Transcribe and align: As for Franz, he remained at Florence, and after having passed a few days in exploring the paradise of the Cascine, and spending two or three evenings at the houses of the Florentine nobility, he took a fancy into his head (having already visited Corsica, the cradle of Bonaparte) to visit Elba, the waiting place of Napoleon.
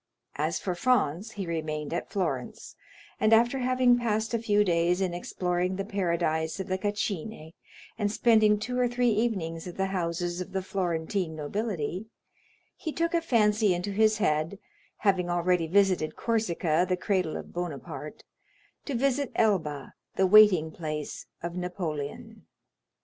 As 0.37 0.57
for 0.57 0.73
Franz, 0.73 1.33
he 1.33 1.45
remained 1.45 1.93
at 1.93 2.09
Florence, 2.09 2.75
and 3.19 3.31
after 3.33 3.59
having 3.59 3.99
passed 3.99 4.33
a 4.33 4.39
few 4.39 4.63
days 4.63 4.99
in 4.99 5.13
exploring 5.13 5.75
the 5.75 5.85
paradise 5.85 6.59
of 6.59 6.65
the 6.69 6.79
Cascine, 6.79 7.53
and 7.99 8.11
spending 8.11 8.57
two 8.57 8.79
or 8.79 8.87
three 8.87 9.11
evenings 9.11 9.67
at 9.67 9.77
the 9.77 9.85
houses 9.93 10.41
of 10.41 10.53
the 10.53 10.63
Florentine 10.63 11.35
nobility, 11.35 12.07
he 12.75 12.91
took 12.91 13.13
a 13.13 13.21
fancy 13.21 13.75
into 13.75 13.91
his 13.91 14.17
head 14.17 14.57
(having 14.97 15.29
already 15.29 15.67
visited 15.67 16.15
Corsica, 16.15 16.83
the 16.89 16.97
cradle 16.97 17.37
of 17.37 17.53
Bonaparte) 17.53 18.23
to 18.85 18.95
visit 18.95 19.31
Elba, 19.35 19.93
the 20.15 20.25
waiting 20.25 20.71
place 20.71 21.27
of 21.43 21.55
Napoleon. 21.55 22.47